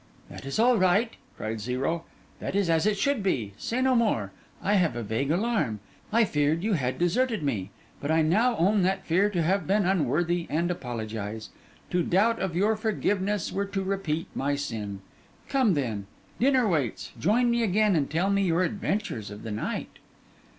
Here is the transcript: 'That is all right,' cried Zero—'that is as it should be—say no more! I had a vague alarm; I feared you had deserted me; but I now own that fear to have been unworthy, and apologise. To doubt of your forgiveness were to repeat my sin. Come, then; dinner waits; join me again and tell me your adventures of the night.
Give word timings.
'That 0.31 0.47
is 0.47 0.57
all 0.57 0.79
right,' 0.79 1.13
cried 1.37 1.61
Zero—'that 1.61 2.55
is 2.55 2.71
as 2.71 2.87
it 2.87 2.97
should 2.97 3.21
be—say 3.21 3.83
no 3.83 3.93
more! 3.93 4.31
I 4.59 4.73
had 4.73 4.95
a 4.95 5.03
vague 5.03 5.29
alarm; 5.29 5.79
I 6.11 6.25
feared 6.25 6.63
you 6.63 6.73
had 6.73 6.97
deserted 6.97 7.43
me; 7.43 7.69
but 7.99 8.09
I 8.09 8.23
now 8.23 8.57
own 8.57 8.81
that 8.81 9.05
fear 9.05 9.29
to 9.29 9.43
have 9.43 9.67
been 9.67 9.85
unworthy, 9.85 10.47
and 10.49 10.71
apologise. 10.71 11.51
To 11.91 12.01
doubt 12.01 12.39
of 12.39 12.55
your 12.55 12.75
forgiveness 12.75 13.51
were 13.51 13.65
to 13.67 13.83
repeat 13.83 14.25
my 14.33 14.55
sin. 14.55 15.01
Come, 15.47 15.75
then; 15.75 16.07
dinner 16.39 16.67
waits; 16.67 17.11
join 17.19 17.51
me 17.51 17.61
again 17.61 17.95
and 17.95 18.09
tell 18.09 18.31
me 18.31 18.41
your 18.41 18.63
adventures 18.63 19.29
of 19.29 19.43
the 19.43 19.51
night. 19.51 19.99